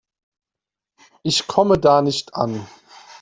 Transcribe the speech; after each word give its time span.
Ich 1.21 1.45
komme 1.45 1.77
da 1.77 2.01
nicht 2.01 2.33
an. 2.33 2.65